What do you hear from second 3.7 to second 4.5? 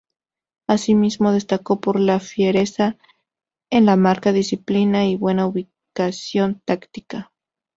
la marca,